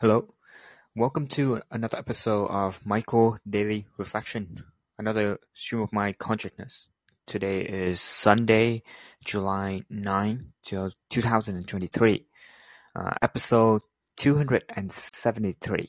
[0.00, 0.34] Hello,
[0.96, 4.64] welcome to another episode of Michael Daily Reflection,
[4.98, 6.88] another stream of my consciousness.
[7.24, 8.82] Today is Sunday,
[9.24, 12.26] July 9, 2023,
[12.96, 13.82] uh, episode
[14.16, 15.88] 273.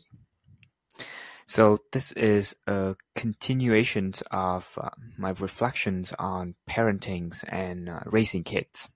[1.47, 8.89] So this is a continuation of uh, my reflections on parenting and uh, raising kids,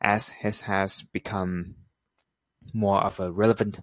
[0.00, 1.74] as it has become
[2.72, 3.80] more of a relevant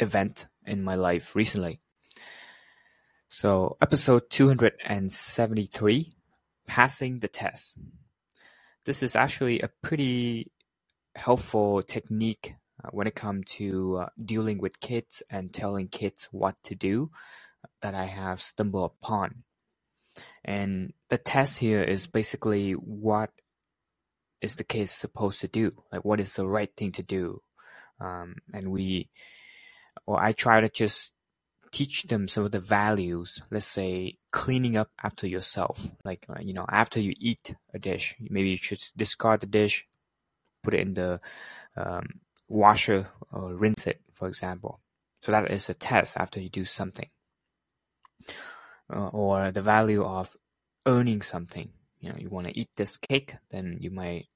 [0.00, 1.80] event in my life recently.
[3.28, 6.16] So, episode 273
[6.66, 7.78] Passing the Test.
[8.84, 10.50] This is actually a pretty
[11.14, 16.60] helpful technique uh, when it comes to uh, dealing with kids and telling kids what
[16.64, 17.10] to do
[17.82, 19.44] that I have stumbled upon.
[20.44, 23.30] And the test here is basically what
[24.40, 25.72] is the kid supposed to do?
[25.92, 27.42] Like, what is the right thing to do?
[28.00, 29.10] Um, and we
[30.06, 31.12] or I try to just
[31.72, 33.40] teach them some of the values.
[33.50, 35.92] Let's say cleaning up after yourself.
[36.04, 39.86] Like, uh, you know, after you eat a dish, maybe you should discard the dish,
[40.62, 41.20] put it in the
[41.76, 44.80] um, washer or rinse it, for example.
[45.20, 47.08] So that is a test after you do something.
[48.92, 50.36] Uh, or the value of
[50.86, 51.70] earning something.
[52.00, 54.26] You know, you want to eat this cake, then you might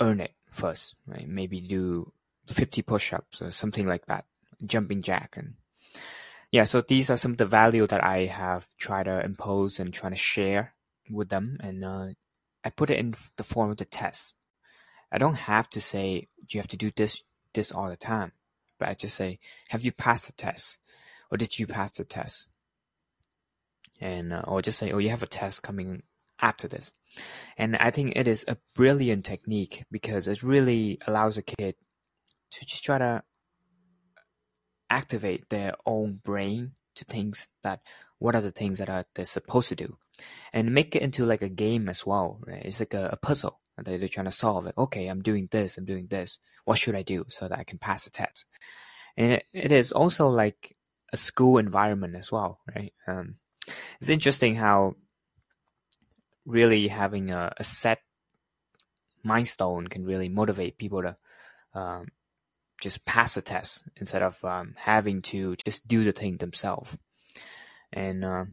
[0.00, 1.28] earn it first, right?
[1.28, 2.12] Maybe do
[2.54, 4.24] 50 push-ups or something like that
[4.64, 5.36] jumping jack.
[5.36, 5.54] And
[6.50, 9.94] yeah so these are some of the value that i have tried to impose and
[9.94, 10.74] trying to share
[11.10, 11.58] with them.
[11.60, 12.06] And uh,
[12.64, 14.34] i put it in the form of the test.
[15.12, 17.22] I don't have to say you have to do this
[17.54, 18.32] this all the time?
[18.78, 19.38] But i just say
[19.70, 20.78] have you passed the test?
[21.30, 22.48] Or did you pass the test?
[24.00, 26.02] And uh, or just say oh you have a test coming
[26.42, 26.92] after this.
[27.56, 31.74] And i think it is a brilliant technique because it really allows a kid
[32.50, 33.22] to just try to
[34.88, 37.80] activate their own brain to things that
[38.18, 39.96] what are the things that are they're supposed to do?
[40.52, 42.62] And make it into like a game as well right?
[42.64, 45.78] It's like a, a puzzle that they're trying to solve it okay i'm doing this
[45.78, 46.38] i'm doing this.
[46.64, 48.44] What should i do so that i can pass the test?
[49.16, 50.76] And it, it is also like
[51.12, 52.92] a school environment as well right?
[53.06, 53.36] Um,
[54.00, 54.96] it's interesting how
[56.44, 58.00] really having a, a set
[59.22, 61.16] milestone can really motivate people to
[61.74, 62.08] um,
[62.80, 66.96] just pass the test instead of um, having to just do the thing themselves.
[67.92, 68.44] And uh,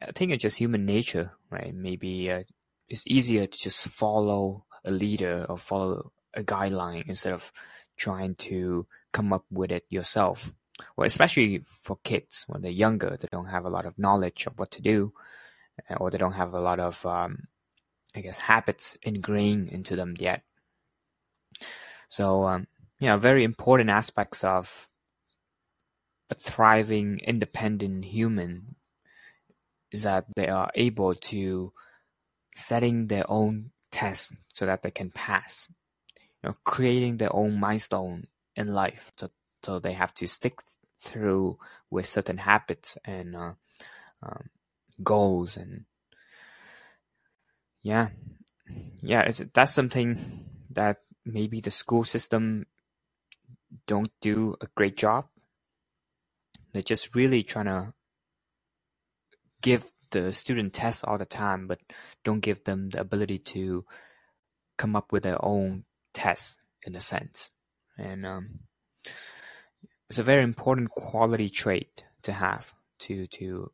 [0.00, 1.74] I think it's just human nature, right?
[1.74, 2.42] Maybe uh,
[2.88, 7.52] it's easier to just follow a leader or follow a guideline instead of
[7.96, 10.52] trying to come up with it yourself.
[10.96, 14.58] Well, especially for kids when they're younger, they don't have a lot of knowledge of
[14.58, 15.12] what to do,
[15.98, 17.48] or they don't have a lot of, um,
[18.14, 20.42] I guess, habits ingrained into them yet.
[22.08, 22.66] So um,
[23.02, 24.92] you know, very important aspects of
[26.30, 28.76] a thriving, independent human
[29.90, 31.72] is that they are able to
[32.54, 35.68] setting their own tests so that they can pass.
[36.44, 39.10] You know, creating their own milestone in life.
[39.18, 39.30] So,
[39.64, 40.60] so they have to stick
[41.00, 41.58] through
[41.90, 43.54] with certain habits and uh,
[44.22, 44.48] um,
[45.02, 45.86] goals and
[47.82, 48.10] yeah,
[49.02, 49.22] yeah.
[49.22, 52.66] It's, that's something that maybe the school system
[53.86, 55.26] don't do a great job.
[56.72, 57.92] They're just really trying to
[59.60, 61.80] give the student tests all the time, but
[62.24, 63.84] don't give them the ability to
[64.78, 65.84] come up with their own
[66.14, 67.50] tests in a sense.
[67.98, 68.60] And um,
[70.08, 72.72] it's a very important quality trait to have.
[73.00, 73.72] To to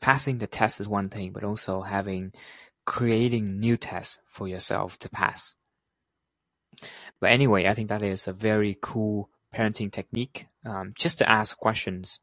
[0.00, 2.32] passing the test is one thing, but also having
[2.86, 5.56] creating new tests for yourself to pass.
[7.20, 10.46] But anyway, I think that is a very cool parenting technique.
[10.64, 12.20] Um, just to ask questions.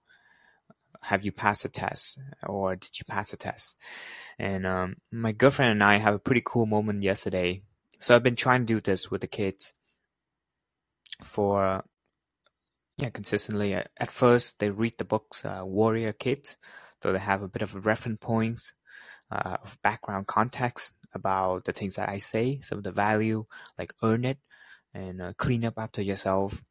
[1.04, 3.78] Have you passed the test, or did you pass the test?
[4.40, 7.62] And um, my girlfriend and I have a pretty cool moment yesterday.
[8.00, 9.74] So I've been trying to do this with the kids
[11.22, 11.84] for
[12.98, 13.76] yeah consistently.
[13.76, 16.58] At first, they read the books uh, Warrior Kids,
[17.02, 18.74] so they have a bit of reference points
[19.32, 23.46] uh, of background context about the things that I say, some of the value,
[23.78, 24.40] like earn it
[24.98, 26.64] and uh, clean up after yourself.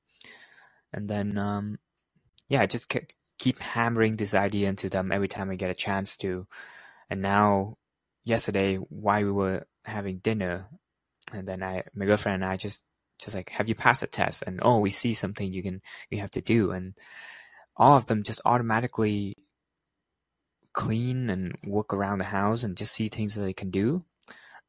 [0.93, 1.79] And then, um,
[2.49, 2.93] yeah, just
[3.39, 6.47] keep hammering this idea into them every time I get a chance to.
[7.09, 7.77] And now,
[8.25, 10.67] yesterday, while we were having dinner,
[11.33, 12.83] and then I, my girlfriend and I just,
[13.19, 14.43] just like, have you passed the test?
[14.47, 15.81] And oh, we see something you can,
[16.11, 16.73] you have to do.
[16.73, 16.95] And
[17.77, 19.37] all of them just automatically
[20.73, 24.03] clean and work around the house and just see things that they can do.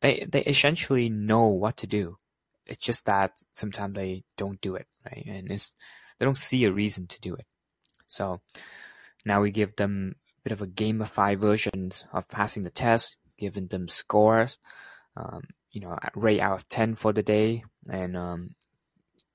[0.01, 2.17] They, they essentially know what to do
[2.67, 5.25] it's just that sometimes they don't do it, right?
[5.27, 5.73] And it's
[6.17, 7.45] they don't see a reason to do it.
[8.07, 8.41] So
[9.25, 13.67] now we give them a bit of a gamified versions of passing the test, giving
[13.67, 14.57] them scores,
[15.15, 15.41] um,
[15.71, 17.63] you know, rate out of 10 for the day.
[17.89, 18.55] And um,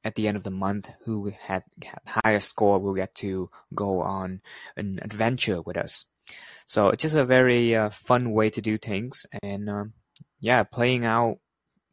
[0.05, 4.01] at the end of the month, who had, had higher score will get to go
[4.01, 4.41] on
[4.77, 6.07] an adventure with us.
[6.67, 9.27] So it's just a very uh, fun way to do things.
[9.43, 9.93] And um,
[10.41, 11.39] yeah, playing out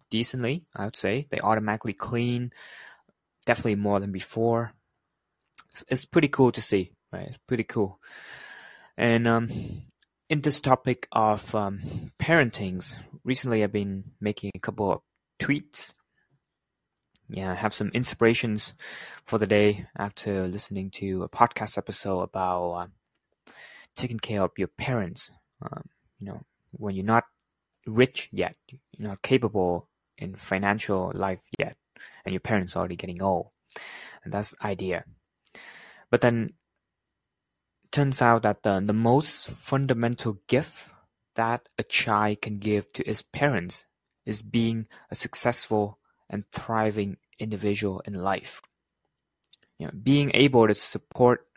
[0.10, 1.28] decently, I would say.
[1.30, 2.52] They automatically clean,
[3.46, 4.74] definitely more than before.
[5.72, 7.28] It's, it's pretty cool to see, right?
[7.28, 8.00] It's pretty cool.
[8.98, 9.50] And um,
[10.30, 11.80] in this topic of um,
[12.20, 15.02] parentings, recently I've been making a couple of
[15.40, 15.94] tweets.
[17.30, 18.74] Yeah, I have some inspirations
[19.26, 22.88] for the day after listening to a podcast episode about uh,
[23.96, 25.30] taking care of your parents.
[25.62, 25.84] Um,
[26.20, 26.42] you know,
[26.72, 27.26] when you're not
[27.86, 29.88] rich yet, you're not capable
[30.19, 31.75] in financial life yet,
[32.24, 33.50] and your parents are already getting old,
[34.24, 35.06] and that's the idea.
[36.12, 36.54] But then
[37.92, 40.89] turns out that the, the most fundamental gift
[41.36, 43.86] that a child can give to his parents
[44.25, 45.98] is being a successful
[46.30, 48.62] and thriving individual in life.
[49.77, 51.48] You know, being able to support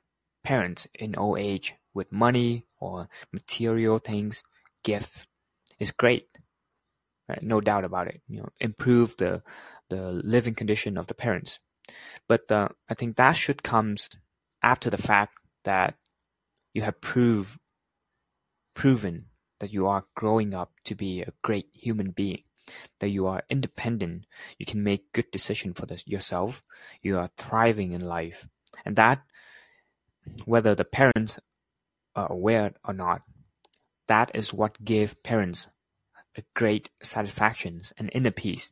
[0.45, 4.43] parents in old age with money or material things,
[4.83, 5.27] gift
[5.79, 6.29] is great.
[7.29, 7.43] Right?
[7.43, 8.21] No doubt about it.
[8.29, 9.43] You know, improve the
[9.89, 11.61] the living condition of the parents.
[12.29, 14.11] But uh, I think that should comes
[14.63, 15.35] after the fact
[15.65, 15.95] that
[16.73, 17.59] you have proved
[18.75, 19.27] proven
[19.63, 22.43] that you are growing up to be a great human being,
[22.99, 24.27] that you are independent,
[24.59, 26.65] you can make good decisions for this, yourself,
[27.01, 28.49] you are thriving in life,
[28.85, 29.23] and that
[30.47, 31.39] whether the parents
[32.17, 33.23] are aware or not,
[34.09, 35.69] that is what gives parents
[36.37, 38.71] a great satisfaction and inner peace.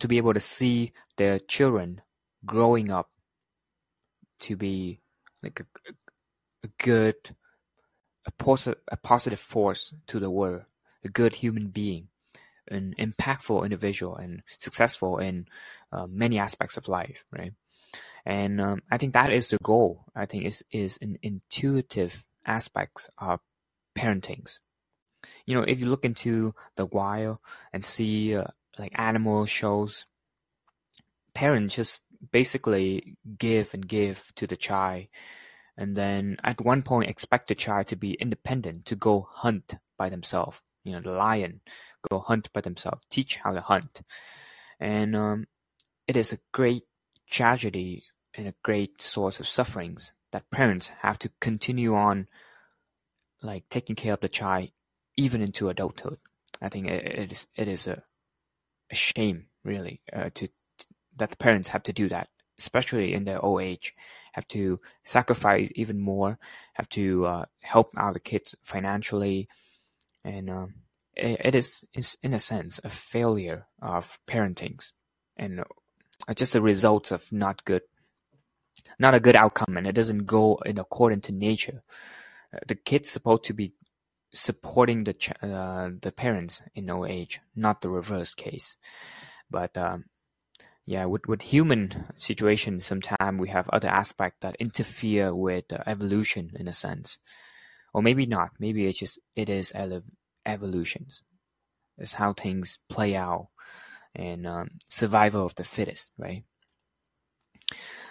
[0.00, 2.00] To be able to see their children
[2.44, 3.10] growing up
[4.40, 5.00] to be
[5.42, 5.92] like a,
[6.64, 7.16] a good
[8.26, 10.62] a positive a positive force to the world
[11.04, 12.08] a good human being
[12.68, 15.46] an impactful individual and successful in
[15.92, 17.52] uh, many aspects of life right?
[18.24, 20.04] And um, i think that is the goal.
[20.14, 23.40] I think is is an intuitive aspects of
[23.96, 24.58] parentings
[25.46, 27.38] you know if you look into the wild
[27.72, 28.44] and see uh,
[28.78, 30.06] like animal shows
[31.36, 32.02] parents just
[32.32, 35.04] basically give and give to the child.
[35.76, 40.08] And then at one point expect the child to be independent to go hunt by
[40.08, 40.62] themselves.
[40.84, 41.60] You know the lion
[42.08, 44.00] go hunt by themselves teach how to hunt.
[44.80, 45.46] And um,
[46.06, 46.84] it is a great
[47.28, 52.28] tragedy and a great source of sufferings that parents have to continue on
[53.42, 54.70] like taking care of the child
[55.16, 56.18] even into adulthood.
[56.60, 58.02] I think it, it is it is a,
[58.90, 60.48] a shame really uh, to
[61.16, 62.28] that the parents have to do that
[62.58, 63.94] especially in their old age,
[64.32, 66.38] have to sacrifice even more,
[66.74, 69.48] have to uh, help out the kids financially,
[70.24, 70.74] and um,
[71.14, 71.86] it, it is,
[72.22, 74.92] in a sense, a failure of parentings,
[75.36, 77.82] and uh, just a result of not good,
[78.98, 81.82] not a good outcome, and it doesn't go in accordance to nature.
[82.52, 83.72] Uh, the kid's supposed to be
[84.38, 88.76] supporting the ch- uh, the parents in old age, not the reverse case.
[89.50, 90.06] But um,
[90.84, 96.52] yeah, with with human situations, sometimes we have other aspects that interfere with uh, evolution
[96.54, 97.18] in a sense,
[97.92, 98.50] or maybe not.
[98.58, 100.02] Maybe it's just it is ele-
[100.44, 101.22] evolutions.
[101.98, 103.48] It's how things play out,
[104.14, 106.44] and um, survival of the fittest, right?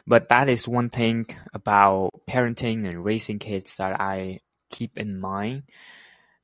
[0.08, 4.39] But that is one thing about parenting and raising kids that I
[4.70, 5.63] keep in mind,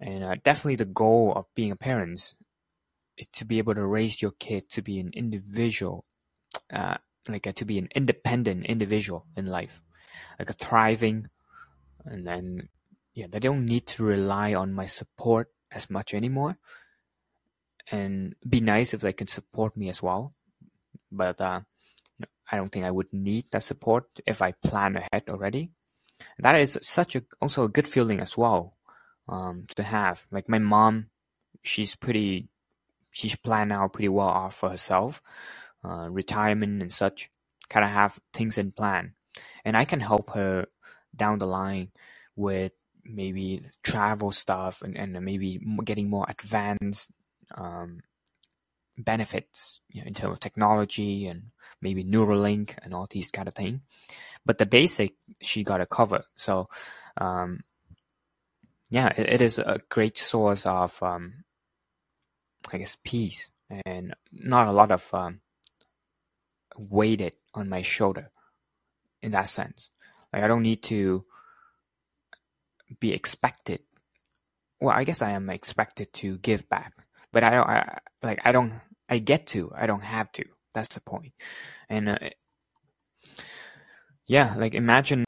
[0.01, 2.34] and uh, definitely the goal of being a parent
[3.17, 6.05] is to be able to raise your kid to be an individual
[6.74, 6.98] uh,
[7.29, 9.79] like uh, to be an independent individual in life,
[10.39, 11.29] like a thriving,
[12.05, 12.70] and then
[13.13, 16.58] yeah, they don't need to rely on my support as much anymore.
[17.91, 20.34] And be nice if they can support me as well,
[21.12, 21.62] but uh,
[22.51, 25.72] I don't think I would need that support if I plan ahead already.
[26.39, 28.74] That is such a also a good feeling as well
[29.28, 30.28] um, to have.
[30.32, 31.08] Like my mom,
[31.62, 32.50] she's pretty,
[33.12, 35.22] she's planned out pretty well off for herself
[35.84, 37.30] uh, retirement and such,
[37.70, 39.13] kind of have things in plan,
[39.66, 40.68] and I can help her
[41.16, 41.92] down the line
[42.36, 42.72] with
[43.04, 47.12] maybe travel stuff and, and maybe getting more advanced
[47.56, 48.01] um,
[48.98, 51.46] benefits you know, in terms of technology and
[51.82, 53.82] maybe Neuralink and all these kind of thing.
[54.46, 56.24] But the basic she got to cover.
[56.36, 56.68] So,
[57.18, 57.62] um,
[58.92, 61.46] yeah, it, it is a great source of, um,
[62.72, 63.50] I guess, peace
[63.86, 65.40] and not a lot of um,
[66.78, 68.32] weighted on my shoulder
[69.24, 69.90] in that sense.
[70.34, 71.24] Like I don't need to
[73.00, 73.80] be expected.
[74.82, 76.94] Well, I guess I am expected to give back,
[77.32, 77.70] but I don't.
[77.70, 78.74] I, like I don't.
[79.08, 79.72] I get to.
[79.76, 80.46] I don't have to.
[80.74, 81.34] That's the point.
[81.90, 82.18] And uh,
[84.28, 85.24] yeah, like imagine.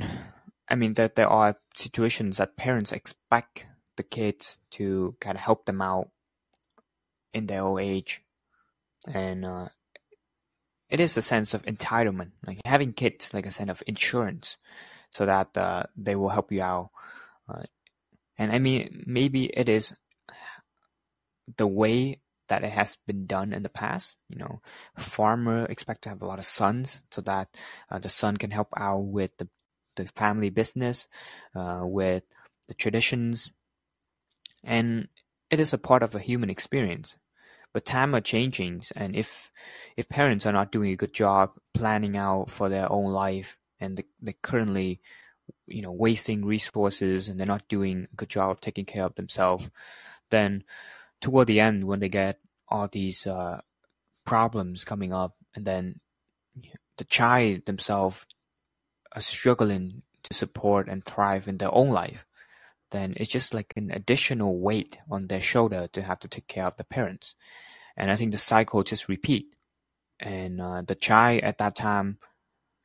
[0.73, 5.67] I mean that there are situations that parents expect the kids to kind of help
[5.67, 6.09] them out
[7.31, 8.21] in their old age,
[9.05, 9.67] and uh,
[10.89, 14.57] it is a sense of entitlement, like having kids, like a sense of insurance,
[15.11, 16.89] so that uh, they will help you out.
[17.47, 17.69] Uh,
[18.39, 19.95] and I mean, maybe it is
[21.55, 24.17] the way that it has been done in the past.
[24.27, 24.61] You know,
[24.97, 27.49] farmer expect to have a lot of sons so that
[27.91, 29.47] uh, the son can help out with the
[29.95, 31.07] the family business,
[31.55, 32.23] uh, with
[32.67, 33.51] the traditions,
[34.63, 35.07] and
[35.49, 37.17] it is a part of a human experience.
[37.73, 39.51] But time are changing, and if
[39.97, 43.97] if parents are not doing a good job planning out for their own life, and
[43.97, 44.99] they, they currently,
[45.67, 49.15] you know, wasting resources, and they're not doing a good job of taking care of
[49.15, 49.71] themselves,
[50.29, 50.63] then
[51.19, 53.59] toward the end, when they get all these uh,
[54.25, 55.99] problems coming up, and then
[56.97, 58.27] the child themselves
[59.15, 62.25] are struggling to support and thrive in their own life,
[62.91, 66.65] then it's just like an additional weight on their shoulder to have to take care
[66.65, 67.35] of the parents.
[67.97, 69.53] And I think the cycle just repeat.
[70.19, 72.17] And uh, the child at that time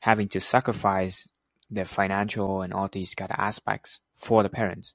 [0.00, 1.28] having to sacrifice
[1.70, 4.94] their financial and all these kind of aspects for the parents.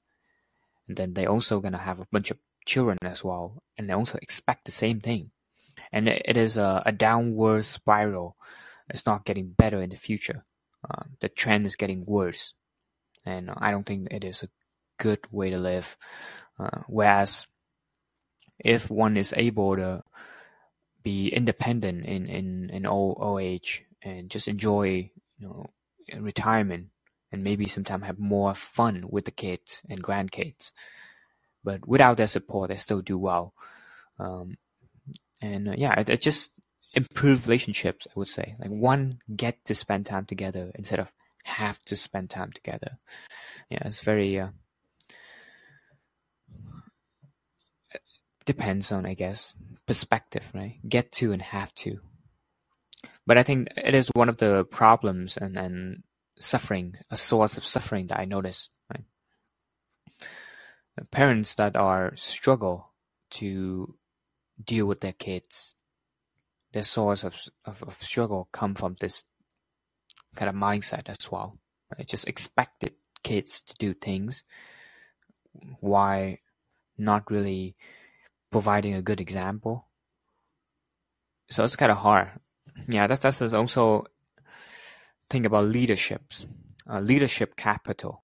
[0.88, 4.18] And then they also gonna have a bunch of children as well, and they also
[4.20, 5.30] expect the same thing.
[5.92, 8.36] And it, is a, a, downward spiral.
[8.88, 10.44] It's not getting better in the future.
[10.84, 12.54] Uh, the trend is getting worse,
[13.24, 14.48] and I don't think it is a
[14.98, 15.96] good way to live.
[16.58, 17.46] Uh, whereas,
[18.58, 20.02] if one is able to
[21.02, 25.66] be independent in in in old, old age and just enjoy you know
[26.18, 26.88] retirement
[27.32, 30.70] and maybe sometimes have more fun with the kids and grandkids,
[31.64, 33.52] but without their support, they still do well.
[34.18, 34.56] Um,
[35.42, 36.52] and uh, yeah, it, it just
[36.94, 38.06] improve relationships.
[38.08, 41.12] I would say like one get to spend time together instead of
[41.44, 42.98] have to spend time together.
[43.68, 44.48] Yeah, it's very uh,
[48.44, 49.54] depends on I guess
[49.86, 50.78] perspective, right?
[50.88, 52.00] Get to and have to.
[53.26, 56.02] But I think it is one of the problems and, and
[56.38, 58.68] suffering, a source of suffering that I notice.
[58.90, 59.04] Right?
[61.10, 62.90] Parents that are struggle
[63.30, 63.96] to
[64.62, 65.74] deal with their kids,
[66.74, 69.24] their source of, of, of struggle come from this
[70.36, 71.56] kind of mindset as well.
[71.96, 72.06] Right?
[72.06, 74.42] Just expected kids to do things.
[75.80, 76.40] Why
[76.98, 77.74] not really
[78.54, 79.88] providing a good example.
[81.50, 82.30] So it's kind of hard.
[82.88, 84.06] Yeah, that's that's also
[85.28, 86.46] think about leaderships,
[86.88, 88.22] uh, leadership capital.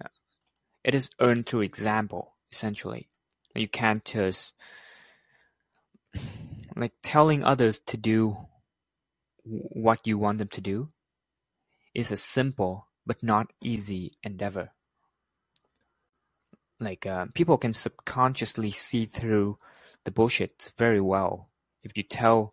[0.00, 0.08] Yeah.
[0.82, 3.08] It is earned through example, essentially.
[3.54, 4.54] You can't just
[6.78, 8.36] like telling others to do
[9.44, 10.90] what you want them to do
[11.94, 14.70] is a simple but not easy endeavor.
[16.78, 19.58] Like uh, people can subconsciously see through
[20.04, 21.50] the bullshit very well
[21.82, 22.52] if you tell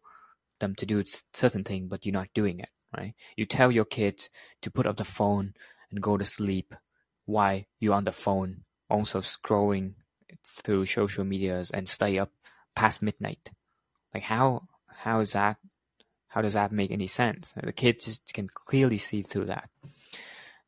[0.60, 1.04] them to do a
[1.34, 3.14] certain thing but you're not doing it right?
[3.36, 4.30] You tell your kids
[4.62, 5.54] to put up the phone
[5.92, 6.74] and go to sleep
[7.26, 9.94] while you're on the phone also scrolling
[10.46, 12.32] through social medias and stay up
[12.76, 13.52] past midnight
[14.16, 14.64] like how
[15.06, 15.58] how is that
[16.30, 19.70] how does that make any sense the kids just can clearly see through that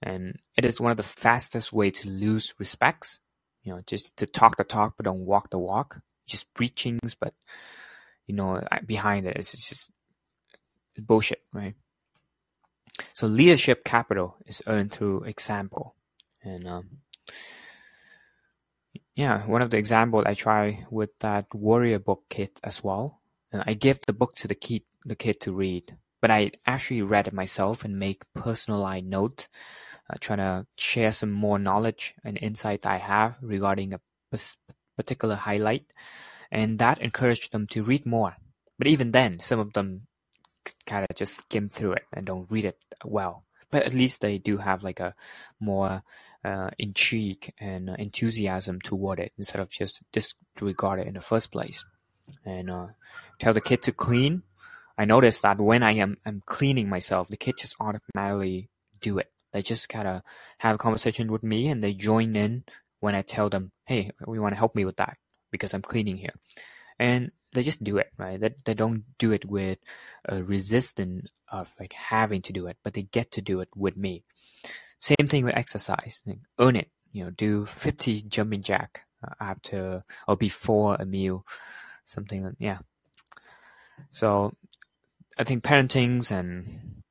[0.04, 3.20] and it is one of the fastest way to lose respects
[3.64, 6.00] you know, just to talk the talk but don't walk the walk.
[6.28, 7.34] Just preachings, but
[8.28, 9.92] you know, behind it, it's just
[10.98, 11.76] bullshit, right?
[13.14, 15.96] So leadership capital is earned through example,
[16.44, 16.90] and um,
[19.16, 23.22] yeah, one of the examples I try with that warrior book kit as well.
[23.54, 27.28] I give the book to the kid, the kid to read, but I actually read
[27.28, 29.48] it myself and make personalized notes
[30.10, 34.00] uh, trying to share some more knowledge and insight I have regarding a
[34.96, 35.92] particular highlight,
[36.52, 38.38] and that encouraged them to read more.
[38.78, 40.08] But even then, some of them
[40.86, 43.44] kind of just skim through it and don't read it well.
[43.70, 45.14] But at least they do have like a
[45.60, 46.04] more
[46.44, 51.84] uh, intrigue and enthusiasm toward it instead of just disregard it in the first place.
[52.46, 52.88] And uh,
[53.40, 54.44] tell the kid to clean.
[54.98, 58.70] I noticed that when I am I'm cleaning myself, the kid just automatically
[59.00, 59.32] do it.
[59.54, 60.22] They just kind of
[60.60, 62.64] have a conversation with me and they join in
[63.00, 65.18] when I tell them, hey, we want to help me with that
[65.52, 66.34] because I'm cleaning here.
[67.00, 68.40] And they just do it, right?
[68.40, 69.80] They they don't do it with
[70.26, 73.98] a resistance of like having to do it, but they get to do it with
[73.98, 74.24] me.
[75.00, 76.22] Same thing with exercise.
[76.26, 76.90] Like, earn it.
[77.12, 81.46] You know, do 50 jumping jack uh, after or before a meal,
[82.08, 82.56] something.
[82.60, 82.80] Yeah.
[84.10, 84.54] So
[85.38, 87.04] I think parentings and